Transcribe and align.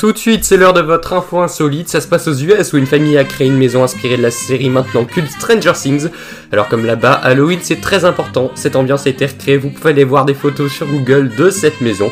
Tout 0.00 0.12
de 0.12 0.16
suite, 0.16 0.44
c'est 0.44 0.56
l'heure 0.56 0.72
de 0.72 0.80
votre 0.80 1.12
info 1.12 1.42
insolite. 1.42 1.90
Ça 1.90 2.00
se 2.00 2.08
passe 2.08 2.26
aux 2.26 2.32
US 2.32 2.72
où 2.72 2.78
une 2.78 2.86
famille 2.86 3.18
a 3.18 3.24
créé 3.24 3.48
une 3.48 3.58
maison 3.58 3.84
inspirée 3.84 4.16
de 4.16 4.22
la 4.22 4.30
série 4.30 4.70
maintenant 4.70 5.04
culte 5.04 5.30
Stranger 5.30 5.72
Things. 5.74 6.08
Alors 6.52 6.68
comme 6.68 6.86
là-bas, 6.86 7.12
Halloween 7.12 7.58
c'est 7.60 7.82
très 7.82 8.06
important. 8.06 8.50
Cette 8.54 8.76
ambiance 8.76 9.06
a 9.06 9.10
été 9.10 9.26
recréée. 9.26 9.58
Vous 9.58 9.68
pouvez 9.68 9.90
aller 9.90 10.04
voir 10.04 10.24
des 10.24 10.32
photos 10.32 10.72
sur 10.72 10.86
Google 10.86 11.30
de 11.36 11.50
cette 11.50 11.82
maison. 11.82 12.10